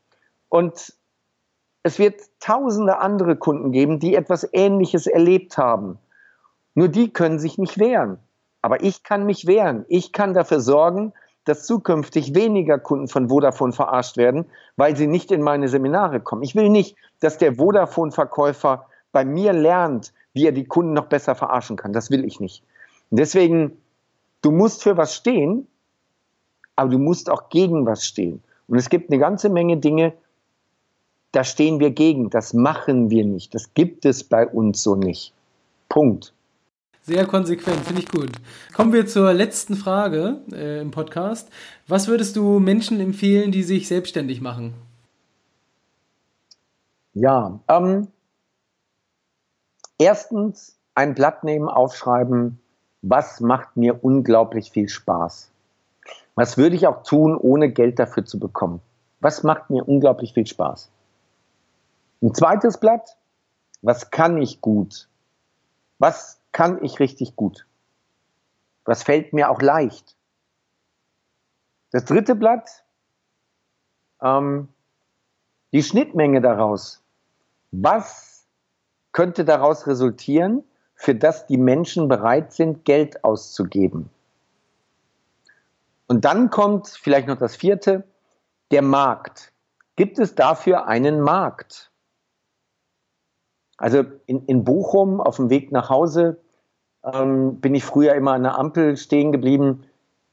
Und 0.48 0.92
es 1.82 1.98
wird 1.98 2.20
tausende 2.40 2.98
andere 2.98 3.36
Kunden 3.36 3.72
geben, 3.72 3.98
die 3.98 4.14
etwas 4.14 4.48
Ähnliches 4.52 5.06
erlebt 5.06 5.58
haben. 5.58 5.98
Nur 6.74 6.88
die 6.88 7.12
können 7.12 7.38
sich 7.38 7.58
nicht 7.58 7.78
wehren. 7.78 8.18
Aber 8.60 8.82
ich 8.82 9.02
kann 9.02 9.26
mich 9.26 9.46
wehren. 9.46 9.84
Ich 9.88 10.12
kann 10.12 10.34
dafür 10.34 10.60
sorgen, 10.60 11.12
dass 11.44 11.66
zukünftig 11.66 12.34
weniger 12.34 12.78
Kunden 12.78 13.08
von 13.08 13.28
Vodafone 13.28 13.72
verarscht 13.72 14.16
werden, 14.16 14.46
weil 14.76 14.96
sie 14.96 15.08
nicht 15.08 15.32
in 15.32 15.42
meine 15.42 15.68
Seminare 15.68 16.20
kommen. 16.20 16.42
Ich 16.42 16.54
will 16.54 16.68
nicht, 16.68 16.96
dass 17.18 17.38
der 17.38 17.56
Vodafone-Verkäufer 17.56 18.86
bei 19.10 19.24
mir 19.24 19.52
lernt, 19.52 20.12
wie 20.32 20.46
er 20.46 20.52
die 20.52 20.64
Kunden 20.64 20.92
noch 20.92 21.06
besser 21.06 21.34
verarschen 21.34 21.76
kann. 21.76 21.92
Das 21.92 22.10
will 22.10 22.24
ich 22.24 22.38
nicht. 22.38 22.62
Deswegen, 23.12 23.76
du 24.40 24.50
musst 24.50 24.82
für 24.82 24.96
was 24.96 25.14
stehen, 25.14 25.66
aber 26.76 26.90
du 26.90 26.98
musst 26.98 27.28
auch 27.28 27.50
gegen 27.50 27.84
was 27.84 28.06
stehen. 28.06 28.42
Und 28.68 28.78
es 28.78 28.88
gibt 28.88 29.10
eine 29.10 29.20
ganze 29.20 29.50
Menge 29.50 29.76
Dinge, 29.76 30.14
da 31.30 31.44
stehen 31.44 31.78
wir 31.78 31.90
gegen, 31.90 32.30
das 32.30 32.54
machen 32.54 33.10
wir 33.10 33.24
nicht, 33.26 33.54
das 33.54 33.74
gibt 33.74 34.06
es 34.06 34.24
bei 34.24 34.46
uns 34.46 34.82
so 34.82 34.96
nicht. 34.96 35.34
Punkt. 35.90 36.32
Sehr 37.02 37.26
konsequent, 37.26 37.80
finde 37.80 38.00
ich 38.00 38.08
gut. 38.08 38.30
Kommen 38.74 38.94
wir 38.94 39.06
zur 39.06 39.34
letzten 39.34 39.76
Frage 39.76 40.40
äh, 40.50 40.80
im 40.80 40.90
Podcast. 40.90 41.50
Was 41.86 42.08
würdest 42.08 42.36
du 42.36 42.60
Menschen 42.60 42.98
empfehlen, 42.98 43.52
die 43.52 43.62
sich 43.62 43.88
selbstständig 43.88 44.40
machen? 44.40 44.72
Ja, 47.12 47.60
ähm, 47.68 48.08
erstens 49.98 50.78
ein 50.94 51.14
Blatt 51.14 51.44
nehmen, 51.44 51.68
aufschreiben, 51.68 52.61
was 53.02 53.40
macht 53.40 53.76
mir 53.76 54.02
unglaublich 54.02 54.70
viel 54.70 54.88
Spaß? 54.88 55.50
Was 56.34 56.56
würde 56.56 56.76
ich 56.76 56.86
auch 56.86 57.02
tun, 57.02 57.36
ohne 57.36 57.70
Geld 57.70 57.98
dafür 57.98 58.24
zu 58.24 58.38
bekommen? 58.38 58.80
Was 59.20 59.42
macht 59.42 59.70
mir 59.70 59.86
unglaublich 59.86 60.32
viel 60.32 60.46
Spaß? 60.46 60.90
Ein 62.22 62.34
zweites 62.34 62.78
Blatt, 62.78 63.16
was 63.82 64.10
kann 64.10 64.40
ich 64.40 64.60
gut? 64.60 65.08
Was 65.98 66.40
kann 66.52 66.82
ich 66.82 67.00
richtig 67.00 67.36
gut? 67.36 67.66
Was 68.84 69.02
fällt 69.02 69.32
mir 69.32 69.50
auch 69.50 69.60
leicht? 69.60 70.16
Das 71.90 72.04
dritte 72.04 72.34
Blatt, 72.34 72.84
ähm, 74.20 74.68
die 75.72 75.82
Schnittmenge 75.82 76.40
daraus. 76.40 77.02
Was 77.70 78.46
könnte 79.12 79.44
daraus 79.44 79.86
resultieren, 79.86 80.64
für 81.02 81.16
das 81.16 81.46
die 81.46 81.56
Menschen 81.56 82.06
bereit 82.06 82.52
sind, 82.52 82.84
Geld 82.84 83.24
auszugeben? 83.24 84.08
Und 86.06 86.24
dann 86.24 86.48
kommt 86.48 86.86
vielleicht 86.86 87.26
noch 87.26 87.38
das 87.38 87.56
vierte, 87.56 88.04
der 88.70 88.82
Markt. 88.82 89.52
Gibt 89.96 90.20
es 90.20 90.36
dafür 90.36 90.86
einen 90.86 91.20
Markt? 91.20 91.90
Also 93.78 94.04
in, 94.26 94.46
in 94.46 94.62
Bochum 94.62 95.20
auf 95.20 95.36
dem 95.36 95.50
Weg 95.50 95.72
nach 95.72 95.90
Hause 95.90 96.40
ähm, 97.02 97.60
bin 97.60 97.74
ich 97.74 97.84
früher 97.84 98.14
immer 98.14 98.34
an 98.34 98.44
der 98.44 98.56
Ampel 98.56 98.96
stehen 98.96 99.32
geblieben. 99.32 99.82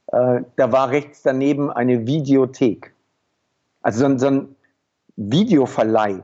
Äh, 0.05 0.43
da 0.55 0.71
war 0.71 0.91
rechts 0.91 1.23
daneben 1.23 1.71
eine 1.71 2.05
Videothek. 2.05 2.93
Also 3.81 4.01
so 4.01 4.05
ein, 4.05 4.19
so 4.19 4.27
ein 4.27 4.55
Videoverleih. 5.15 6.21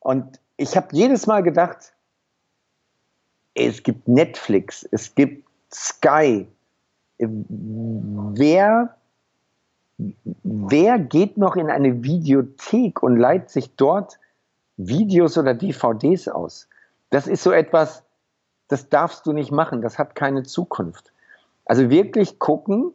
Und 0.00 0.38
ich 0.58 0.76
habe 0.76 0.88
jedes 0.92 1.26
Mal 1.26 1.42
gedacht, 1.42 1.93
es 3.54 3.82
gibt 3.82 4.08
Netflix, 4.08 4.86
es 4.90 5.14
gibt 5.14 5.46
Sky. 5.72 6.46
Wer, 7.18 8.96
wer 10.42 10.98
geht 10.98 11.38
noch 11.38 11.56
in 11.56 11.70
eine 11.70 12.02
Videothek 12.02 13.02
und 13.02 13.16
leiht 13.16 13.50
sich 13.50 13.74
dort 13.76 14.18
Videos 14.76 15.38
oder 15.38 15.54
DVDs 15.54 16.28
aus. 16.28 16.68
Das 17.10 17.28
ist 17.28 17.42
so 17.44 17.52
etwas, 17.52 18.02
das 18.68 18.88
darfst 18.88 19.26
du 19.26 19.32
nicht 19.32 19.52
machen, 19.52 19.82
das 19.82 19.98
hat 19.98 20.14
keine 20.16 20.42
Zukunft. 20.42 21.12
Also 21.64 21.90
wirklich 21.90 22.38
gucken, 22.38 22.92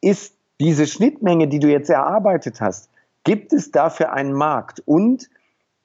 ist 0.00 0.34
diese 0.60 0.86
Schnittmenge, 0.86 1.48
die 1.48 1.58
du 1.58 1.68
jetzt 1.68 1.90
erarbeitet 1.90 2.60
hast, 2.60 2.90
gibt 3.24 3.52
es 3.52 3.70
dafür 3.70 4.12
einen 4.12 4.32
Markt 4.32 4.82
und 4.86 5.28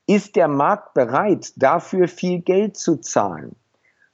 ist 0.07 0.35
der 0.35 0.47
Markt 0.47 0.93
bereit, 0.93 1.53
dafür 1.57 2.07
viel 2.07 2.39
Geld 2.41 2.77
zu 2.77 2.97
zahlen? 2.97 3.55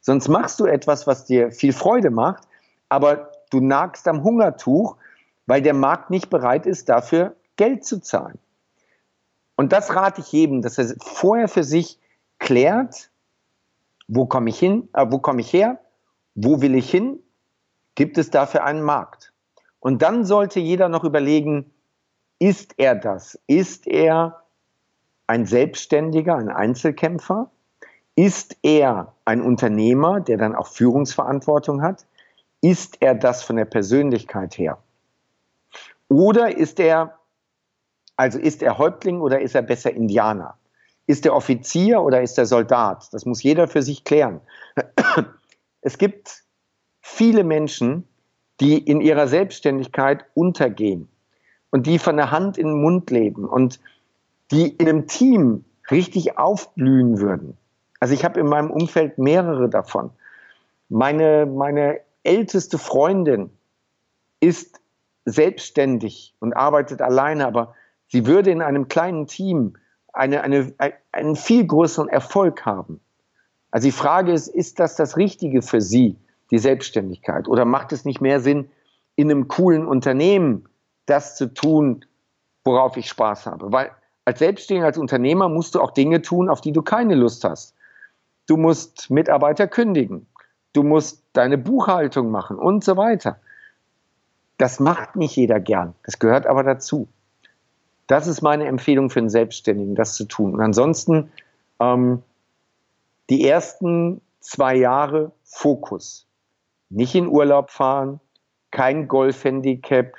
Sonst 0.01 0.27
machst 0.27 0.59
du 0.59 0.65
etwas, 0.65 1.07
was 1.07 1.25
dir 1.25 1.51
viel 1.51 1.71
Freude 1.71 2.09
macht, 2.09 2.43
aber 2.89 3.31
du 3.51 3.61
nagst 3.61 4.07
am 4.07 4.23
Hungertuch, 4.23 4.97
weil 5.45 5.61
der 5.61 5.73
Markt 5.73 6.09
nicht 6.09 6.29
bereit 6.29 6.65
ist, 6.65 6.89
dafür 6.89 7.35
Geld 7.55 7.85
zu 7.85 8.01
zahlen. 8.01 8.39
Und 9.55 9.71
das 9.71 9.95
rate 9.95 10.21
ich 10.21 10.31
jedem, 10.31 10.61
dass 10.61 10.77
er 10.77 10.95
vorher 10.99 11.47
für 11.47 11.63
sich 11.63 11.99
klärt, 12.39 13.11
wo 14.07 14.25
komme 14.25 14.49
ich 14.49 14.59
hin, 14.59 14.89
äh, 14.93 15.05
wo 15.09 15.19
komme 15.19 15.41
ich 15.41 15.53
her, 15.53 15.79
wo 16.35 16.61
will 16.61 16.75
ich 16.75 16.89
hin, 16.89 17.19
gibt 17.95 18.17
es 18.17 18.31
dafür 18.31 18.63
einen 18.63 18.81
Markt. 18.81 19.31
Und 19.79 20.01
dann 20.01 20.25
sollte 20.25 20.59
jeder 20.59 20.89
noch 20.89 21.03
überlegen, 21.03 21.71
ist 22.39 22.73
er 22.77 22.95
das? 22.95 23.39
Ist 23.47 23.87
er 23.87 24.42
ein 25.27 25.45
Selbstständiger, 25.45 26.35
ein 26.35 26.49
Einzelkämpfer? 26.49 27.49
Ist 28.15 28.57
er 28.61 29.13
ein 29.25 29.41
Unternehmer, 29.41 30.19
der 30.19 30.37
dann 30.37 30.55
auch 30.55 30.67
Führungsverantwortung 30.67 31.81
hat? 31.81 32.05
Ist 32.61 33.01
er 33.01 33.15
das 33.15 33.43
von 33.43 33.55
der 33.55 33.65
Persönlichkeit 33.65 34.57
her? 34.57 34.77
Oder 36.09 36.55
ist 36.55 36.79
er, 36.79 37.17
also 38.15 38.37
ist 38.37 38.61
er 38.61 38.77
Häuptling 38.77 39.19
oder 39.19 39.41
ist 39.41 39.55
er 39.55 39.63
besser 39.63 39.91
Indianer? 39.91 40.57
Ist 41.07 41.25
er 41.25 41.35
Offizier 41.35 42.01
oder 42.01 42.21
ist 42.21 42.37
er 42.37 42.45
Soldat? 42.45 43.11
Das 43.11 43.25
muss 43.25 43.43
jeder 43.43 43.67
für 43.67 43.81
sich 43.81 44.03
klären. 44.03 44.41
Es 45.85 45.97
gibt 45.97 46.45
viele 47.01 47.43
Menschen, 47.43 48.07
die 48.61 48.77
in 48.77 49.01
ihrer 49.01 49.27
Selbstständigkeit 49.27 50.23
untergehen 50.33 51.09
und 51.71 51.87
die 51.87 51.99
von 51.99 52.15
der 52.15 52.31
Hand 52.31 52.57
in 52.57 52.67
den 52.67 52.81
Mund 52.81 53.11
leben 53.11 53.43
und 53.43 53.81
die 54.51 54.69
in 54.69 54.87
einem 54.87 55.07
Team 55.07 55.65
richtig 55.89 56.37
aufblühen 56.37 57.19
würden. 57.19 57.57
Also 57.99 58.13
ich 58.13 58.25
habe 58.25 58.39
in 58.39 58.47
meinem 58.47 58.71
Umfeld 58.71 59.17
mehrere 59.17 59.69
davon. 59.69 60.11
Meine, 60.89 61.45
meine 61.45 62.01
älteste 62.23 62.77
Freundin 62.77 63.49
ist 64.39 64.81
selbstständig 65.25 66.35
und 66.39 66.53
arbeitet 66.53 67.01
alleine, 67.01 67.47
aber 67.47 67.75
sie 68.07 68.25
würde 68.25 68.51
in 68.51 68.61
einem 68.61 68.87
kleinen 68.87 69.27
Team 69.27 69.77
eine, 70.11 70.41
eine, 70.41 70.73
einen 71.11 71.35
viel 71.35 71.65
größeren 71.65 72.09
Erfolg 72.09 72.65
haben. 72.65 72.99
Also 73.71 73.87
die 73.87 73.93
Frage 73.93 74.31
ist, 74.31 74.47
ist 74.47 74.79
das 74.79 74.95
das 74.95 75.17
Richtige 75.17 75.61
für 75.61 75.81
Sie, 75.81 76.17
die 76.51 76.59
Selbstständigkeit? 76.59 77.47
Oder 77.47 77.65
macht 77.65 77.91
es 77.91 78.05
nicht 78.05 78.21
mehr 78.21 78.39
Sinn, 78.39 78.69
in 79.15 79.31
einem 79.31 79.47
coolen 79.47 79.87
Unternehmen 79.87 80.69
das 81.05 81.35
zu 81.35 81.53
tun, 81.53 82.05
worauf 82.63 82.97
ich 82.97 83.09
Spaß 83.09 83.47
habe? 83.47 83.71
Weil 83.71 83.91
als 84.25 84.39
Selbstständiger, 84.39 84.87
als 84.87 84.97
Unternehmer 84.97 85.49
musst 85.49 85.75
du 85.75 85.81
auch 85.81 85.91
Dinge 85.91 86.21
tun, 86.21 86.49
auf 86.49 86.61
die 86.61 86.71
du 86.71 86.81
keine 86.81 87.15
Lust 87.15 87.43
hast. 87.43 87.75
Du 88.47 88.57
musst 88.57 89.09
Mitarbeiter 89.09 89.67
kündigen. 89.67 90.27
Du 90.73 90.83
musst 90.83 91.23
deine 91.33 91.57
Buchhaltung 91.57 92.31
machen 92.31 92.57
und 92.57 92.83
so 92.83 92.97
weiter. 92.97 93.39
Das 94.57 94.79
macht 94.79 95.15
nicht 95.15 95.35
jeder 95.35 95.59
gern. 95.59 95.93
Das 96.03 96.19
gehört 96.19 96.47
aber 96.47 96.63
dazu. 96.63 97.07
Das 98.07 98.27
ist 98.27 98.41
meine 98.41 98.65
Empfehlung 98.65 99.09
für 99.09 99.19
einen 99.19 99.29
Selbstständigen, 99.29 99.95
das 99.95 100.15
zu 100.15 100.25
tun. 100.25 100.53
Und 100.53 100.61
ansonsten 100.61 101.31
ähm, 101.79 102.21
die 103.29 103.47
ersten 103.47 104.21
zwei 104.39 104.75
Jahre 104.75 105.31
Fokus. 105.43 106.27
Nicht 106.89 107.15
in 107.15 107.27
Urlaub 107.27 107.71
fahren, 107.71 108.19
kein 108.71 109.07
Golfhandicap, 109.07 110.13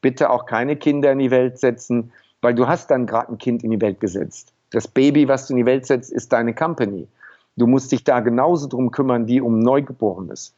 bitte 0.00 0.30
auch 0.30 0.46
keine 0.46 0.76
Kinder 0.76 1.12
in 1.12 1.18
die 1.18 1.30
Welt 1.30 1.58
setzen, 1.58 2.12
weil 2.44 2.54
du 2.54 2.68
hast 2.68 2.90
dann 2.90 3.06
gerade 3.06 3.32
ein 3.32 3.38
Kind 3.38 3.64
in 3.64 3.70
die 3.70 3.80
Welt 3.80 4.00
gesetzt. 4.00 4.52
Das 4.68 4.86
Baby, 4.86 5.28
was 5.28 5.46
du 5.46 5.54
in 5.54 5.56
die 5.56 5.64
Welt 5.64 5.86
setzt, 5.86 6.12
ist 6.12 6.30
deine 6.30 6.54
Company. 6.54 7.08
Du 7.56 7.66
musst 7.66 7.90
dich 7.90 8.04
da 8.04 8.20
genauso 8.20 8.68
drum 8.68 8.90
kümmern 8.90 9.26
wie 9.26 9.40
um 9.40 9.60
Neugeborenes. 9.60 10.54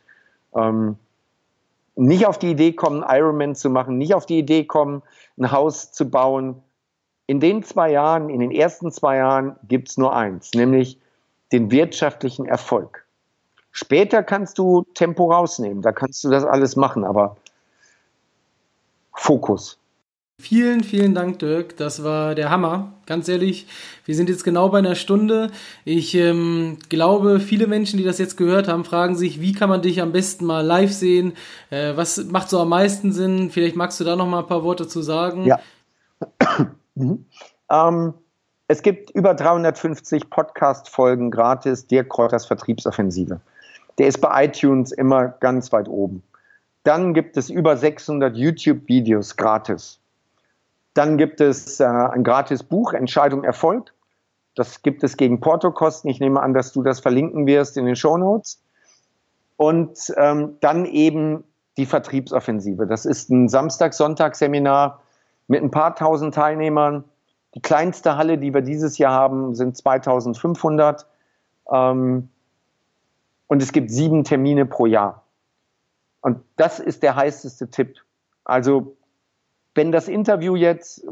Ähm, 0.57 0.97
nicht 1.95 2.27
auf 2.27 2.41
die 2.41 2.51
Idee 2.51 2.73
kommen, 2.73 3.05
Ironman 3.09 3.55
zu 3.55 3.71
machen, 3.71 3.99
nicht 3.99 4.15
auf 4.15 4.27
die 4.27 4.41
Idee 4.41 4.65
kommen, 4.65 5.01
ein 5.39 5.53
Haus 5.53 5.93
zu 5.93 6.11
bauen. 6.11 6.61
In 7.29 7.39
den 7.39 7.63
zwei 7.63 7.93
Jahren, 7.93 8.31
in 8.31 8.41
den 8.41 8.51
ersten 8.51 8.91
zwei 8.91 9.19
Jahren 9.19 9.55
gibt 9.69 9.89
es 9.89 9.97
nur 9.97 10.13
eins, 10.13 10.55
nämlich 10.55 10.99
den 11.53 11.71
wirtschaftlichen 11.71 12.47
Erfolg. 12.47 13.07
Später 13.71 14.25
kannst 14.25 14.59
du 14.59 14.85
Tempo 14.95 15.33
rausnehmen, 15.33 15.83
da 15.83 15.93
kannst 15.93 16.25
du 16.25 16.31
das 16.31 16.45
alles 16.45 16.75
machen, 16.75 17.05
aber 17.05 17.37
Fokus. 19.13 19.79
Vielen, 20.39 20.85
vielen 20.85 21.15
Dank, 21.15 21.39
Dirk. 21.39 21.77
Das 21.79 22.05
war 22.05 22.35
der 22.35 22.51
Hammer. 22.51 22.93
Ganz 23.07 23.27
ehrlich, 23.27 23.67
wir 24.05 24.15
sind 24.15 24.29
jetzt 24.29 24.45
genau 24.45 24.69
bei 24.69 24.79
einer 24.79 24.95
Stunde. 24.95 25.51
Ich 25.85 26.15
ähm, 26.15 26.77
glaube, 26.91 27.41
viele 27.41 27.67
Menschen, 27.67 27.97
die 27.97 28.05
das 28.05 28.19
jetzt 28.19 28.37
gehört 28.37 28.69
haben, 28.69 28.85
fragen 28.85 29.17
sich, 29.17 29.41
wie 29.41 29.55
kann 29.55 29.71
man 29.71 29.81
dich 29.81 30.03
am 30.03 30.13
besten 30.13 30.45
mal 30.45 30.61
live 30.61 30.93
sehen? 30.93 31.33
Äh, 31.71 31.97
was 31.97 32.23
macht 32.27 32.51
so 32.51 32.61
am 32.61 32.69
meisten 32.69 33.13
Sinn? 33.13 33.51
Vielleicht 33.51 33.77
magst 33.77 33.99
du 33.99 34.05
da 34.05 34.15
noch 34.15 34.29
mal 34.29 34.41
ein 34.41 34.47
paar 34.47 34.63
Worte 34.63 34.87
zu 34.87 35.01
sagen. 35.01 35.47
Ja. 35.47 35.59
mhm. 36.95 37.25
ähm, 37.71 38.15
es 38.69 38.83
gibt 38.83 39.11
über 39.13 39.33
350 39.33 40.29
Podcast-Folgen 40.29 41.31
gratis 41.31 41.87
Dirk 41.87 42.11
Kräuters 42.11 42.45
Vertriebsoffensive. 42.45 43.41
Der 43.97 44.07
ist 44.07 44.21
bei 44.21 44.45
iTunes 44.45 44.93
immer 44.93 45.29
ganz 45.29 45.73
weit 45.73 45.89
oben. 45.89 46.23
Dann 46.83 47.15
gibt 47.15 47.37
es 47.37 47.49
über 47.49 47.77
600 47.77 48.37
YouTube-Videos 48.37 49.37
gratis. 49.37 49.99
Dann 50.97 51.19
gibt 51.19 51.43
es 51.43 51.79
äh, 51.79 51.85
ein 51.85 52.25
gratis 52.25 52.63
Buch, 52.63 52.95
Entscheidung 52.95 53.45
Erfolg. 53.45 53.93
Das 54.55 54.81
gibt 54.81 55.05
es 55.05 55.19
gegen 55.19 55.41
Portokosten. 55.41 56.09
Ich 56.09 56.21
nehme 56.21 56.41
an, 56.41 56.55
dass 56.55 56.73
du 56.73 56.83
das 56.83 57.01
verlinken 57.01 57.47
wirst 57.47 57.77
in 57.77 57.85
den 57.85 57.97
Show 57.97 58.17
Notes. 58.17 58.63
Und 59.59 60.15
ähm, 60.17 60.57
dann 60.61 60.87
eben 60.87 61.45
die 61.77 61.85
Vertriebsoffensive. 61.85 62.87
Das 62.87 63.05
ist 63.05 63.29
ein 63.29 63.51
Samstag-Sonntag-Seminar 63.51 65.03
mit 65.49 65.63
ein 65.63 65.71
paar 65.71 65.95
tausend 65.95 66.35
Teilnehmern. 66.35 67.05
Die 67.55 67.61
kleinste 67.61 68.17
Halle, 68.17 68.39
die 68.39 68.55
wir 68.55 68.63
dieses 68.63 68.97
Jahr 68.97 69.13
haben, 69.13 69.55
sind 69.55 69.77
2500. 69.77 71.07
Ähm, 71.71 72.31
und 73.49 73.63
es 73.63 73.73
gibt 73.73 73.91
sieben 73.91 74.25
Termine 74.25 74.65
pro 74.65 74.87
Jahr. 74.87 75.25
Und 76.23 76.41
das 76.57 76.81
ist 76.81 77.03
der 77.03 77.17
heißeste 77.17 77.71
Tipp. 77.71 77.99
Also 78.45 78.96
wenn 79.77 79.93
das 79.93 80.09
Interview 80.09 80.57
jetzt, 80.57 81.07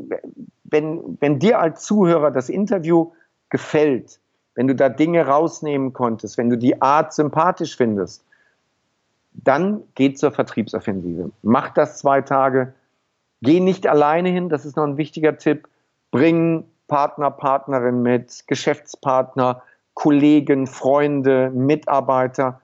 wenn, 0.65 1.19
wenn 1.21 1.39
dir 1.39 1.61
als 1.61 1.83
Zuhörer 1.83 2.31
das 2.31 2.49
Interview 2.49 3.13
gefällt, 3.51 4.19
wenn 4.55 4.67
du 4.67 4.75
da 4.75 4.89
Dinge 4.89 5.27
rausnehmen 5.27 5.93
konntest, 5.93 6.39
wenn 6.39 6.49
du 6.49 6.57
die 6.57 6.81
Art 6.81 7.13
sympathisch 7.13 7.77
findest, 7.77 8.25
dann 9.33 9.83
geh 9.95 10.15
zur 10.15 10.33
Vertriebsoffensive. 10.33 11.31
Mach 11.43 11.71
das 11.71 11.99
zwei 11.99 12.23
Tage. 12.23 12.73
Geh 13.43 13.61
nicht 13.61 13.87
alleine 13.87 14.31
hin, 14.31 14.49
das 14.49 14.65
ist 14.65 14.77
noch 14.77 14.85
ein 14.85 14.97
wichtiger 14.97 15.37
Tipp. 15.37 15.69
Bring 16.11 16.65
Partner, 16.87 17.31
Partnerin 17.31 18.03
mit, 18.03 18.45
Geschäftspartner, 18.47 19.63
Kollegen, 19.95 20.67
Freunde, 20.67 21.51
Mitarbeiter. 21.51 22.61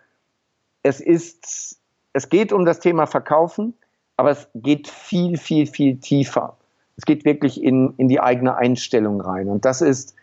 Es 0.82 1.00
ist, 1.00 1.78
es 2.12 2.28
geht 2.28 2.52
um 2.52 2.64
das 2.64 2.80
Thema 2.80 3.06
Verkaufen 3.06 3.74
aber 4.20 4.32
es 4.32 4.46
geht 4.54 4.86
viel, 4.86 5.38
viel, 5.38 5.66
viel 5.66 5.96
tiefer. 5.96 6.54
Es 6.98 7.06
geht 7.06 7.24
wirklich 7.24 7.64
in, 7.64 7.94
in 7.96 8.08
die 8.08 8.20
eigene 8.20 8.54
Einstellung 8.54 9.18
rein. 9.22 9.48
Und 9.48 9.64
das 9.64 9.80
ist 9.80 10.14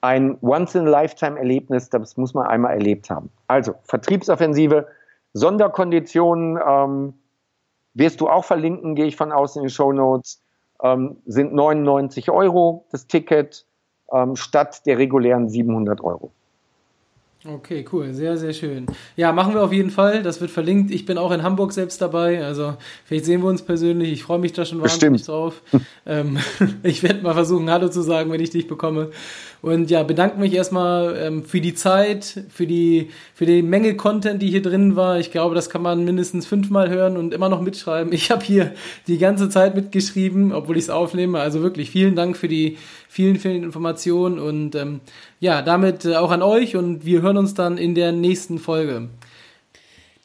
ein 0.00 0.38
Once-in-a-Lifetime-Erlebnis, 0.42 1.88
das 1.88 2.16
muss 2.16 2.34
man 2.34 2.46
einmal 2.46 2.72
erlebt 2.74 3.10
haben. 3.10 3.28
Also, 3.48 3.74
Vertriebsoffensive, 3.82 4.86
Sonderkonditionen 5.32 6.60
ähm, 6.64 7.14
wirst 7.94 8.20
du 8.20 8.28
auch 8.28 8.44
verlinken, 8.44 8.94
gehe 8.94 9.06
ich 9.06 9.16
von 9.16 9.32
aus 9.32 9.56
in 9.56 9.62
den 9.62 9.70
Show 9.70 9.92
Notes, 9.92 10.40
ähm, 10.80 11.16
sind 11.26 11.52
99 11.52 12.30
Euro 12.30 12.86
das 12.92 13.08
Ticket 13.08 13.66
ähm, 14.12 14.36
statt 14.36 14.86
der 14.86 14.98
regulären 14.98 15.48
700 15.48 16.00
Euro. 16.00 16.30
Okay, 17.42 17.86
cool, 17.90 18.12
sehr, 18.12 18.36
sehr 18.36 18.52
schön. 18.52 18.84
Ja, 19.16 19.32
machen 19.32 19.54
wir 19.54 19.62
auf 19.62 19.72
jeden 19.72 19.88
Fall. 19.88 20.22
Das 20.22 20.42
wird 20.42 20.50
verlinkt. 20.50 20.90
Ich 20.90 21.06
bin 21.06 21.16
auch 21.16 21.32
in 21.32 21.42
Hamburg 21.42 21.72
selbst 21.72 22.02
dabei. 22.02 22.44
Also 22.44 22.74
vielleicht 23.06 23.24
sehen 23.24 23.40
wir 23.40 23.48
uns 23.48 23.62
persönlich. 23.62 24.12
Ich 24.12 24.22
freue 24.24 24.38
mich 24.38 24.52
da 24.52 24.66
schon 24.66 24.82
wahnsinnig 24.82 25.22
Bestimmt. 25.22 25.28
drauf. 25.28 25.62
ähm, 26.06 26.36
ich 26.82 27.02
werde 27.02 27.22
mal 27.22 27.32
versuchen, 27.32 27.70
Hallo 27.70 27.88
zu 27.88 28.02
sagen, 28.02 28.30
wenn 28.30 28.42
ich 28.42 28.50
dich 28.50 28.66
bekomme. 28.68 29.10
Und 29.62 29.90
ja, 29.90 30.02
bedanke 30.02 30.38
mich 30.38 30.54
erstmal 30.54 31.16
ähm, 31.16 31.44
für 31.44 31.60
die 31.60 31.74
Zeit, 31.74 32.44
für 32.48 32.66
die, 32.66 33.10
für 33.34 33.44
die 33.44 33.62
Menge 33.62 33.94
Content, 33.94 34.40
die 34.40 34.48
hier 34.48 34.62
drin 34.62 34.96
war. 34.96 35.18
Ich 35.18 35.30
glaube, 35.30 35.54
das 35.54 35.68
kann 35.68 35.82
man 35.82 36.04
mindestens 36.04 36.46
fünfmal 36.46 36.88
hören 36.88 37.16
und 37.16 37.34
immer 37.34 37.48
noch 37.48 37.60
mitschreiben. 37.60 38.12
Ich 38.12 38.30
habe 38.30 38.44
hier 38.44 38.72
die 39.06 39.18
ganze 39.18 39.48
Zeit 39.48 39.74
mitgeschrieben, 39.74 40.52
obwohl 40.52 40.76
ich 40.76 40.84
es 40.84 40.90
aufnehme. 40.90 41.40
Also 41.40 41.62
wirklich 41.62 41.90
vielen 41.90 42.16
Dank 42.16 42.36
für 42.36 42.48
die 42.48 42.78
vielen, 43.08 43.36
vielen 43.40 43.64
Informationen 43.64 44.38
und 44.38 44.76
ähm, 44.76 45.00
ja, 45.40 45.62
damit 45.62 46.04
äh, 46.04 46.14
auch 46.14 46.30
an 46.30 46.42
euch 46.42 46.76
und 46.76 47.04
wir 47.04 47.22
hören 47.22 47.36
uns 47.36 47.54
dann 47.54 47.76
in 47.76 47.96
der 47.96 48.12
nächsten 48.12 48.58
Folge. 48.58 49.08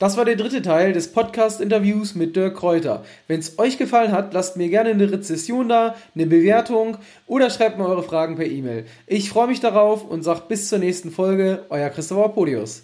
Das 0.05 0.17
war 0.17 0.25
der 0.25 0.35
dritte 0.35 0.61
Teil 0.61 0.93
des 0.93 1.11
Podcast-Interviews 1.13 2.13
mit 2.13 2.35
Dirk 2.35 2.57
Kräuter. 2.57 3.03
Wenn 3.27 3.39
es 3.39 3.57
euch 3.57 3.79
gefallen 3.79 4.11
hat, 4.11 4.35
lasst 4.35 4.55
mir 4.55 4.69
gerne 4.69 4.91
eine 4.91 5.11
Rezession 5.11 5.67
da, 5.67 5.95
eine 6.13 6.27
Bewertung 6.27 6.99
oder 7.25 7.49
schreibt 7.49 7.79
mir 7.79 7.87
eure 7.87 8.03
Fragen 8.03 8.35
per 8.35 8.45
E-Mail. 8.45 8.85
Ich 9.07 9.31
freue 9.31 9.47
mich 9.47 9.61
darauf 9.61 10.07
und 10.07 10.21
sage 10.21 10.43
bis 10.47 10.69
zur 10.69 10.77
nächsten 10.77 11.09
Folge, 11.09 11.65
euer 11.69 11.89
Christopher 11.89 12.29
Podius. 12.29 12.83